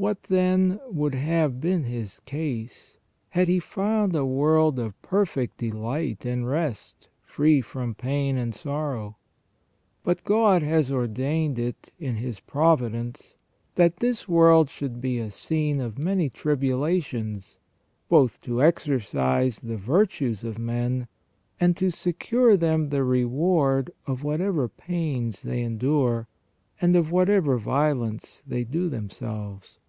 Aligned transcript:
What, 0.00 0.22
then, 0.28 0.78
would 0.88 1.16
have 1.16 1.60
been 1.60 1.82
his 1.82 2.20
case, 2.20 2.96
had 3.30 3.48
he 3.48 3.58
found 3.58 4.14
a 4.14 4.24
world 4.24 4.78
of 4.78 5.02
perfect 5.02 5.56
delight 5.58 6.24
and 6.24 6.48
rest, 6.48 7.08
free 7.24 7.60
from 7.60 7.96
pain 7.96 8.36
and 8.38 8.54
sorrow? 8.54 9.16
But 10.04 10.22
God 10.22 10.62
has 10.62 10.92
ordained 10.92 11.58
it 11.58 11.90
in 11.98 12.14
His 12.14 12.38
providence, 12.38 13.34
that 13.74 13.96
this 13.96 14.28
world 14.28 14.70
should 14.70 15.00
be 15.00 15.18
a 15.18 15.32
scene 15.32 15.80
of 15.80 15.98
many 15.98 16.30
tribula 16.30 17.02
tions, 17.02 17.58
both 18.08 18.40
to 18.42 18.62
exercise 18.62 19.58
the 19.58 19.76
virtues 19.78 20.44
of 20.44 20.60
men, 20.60 21.08
and 21.58 21.76
to 21.76 21.90
secure 21.90 22.56
them 22.56 22.90
the 22.90 23.02
reward 23.02 23.90
of 24.06 24.22
whatever 24.22 24.68
pains 24.68 25.42
they 25.42 25.60
endure, 25.62 26.28
and 26.80 26.94
of 26.94 27.10
whatever 27.10 27.58
violence 27.58 28.44
they 28.46 28.62
do 28.62 28.88
themselves. 28.88 29.80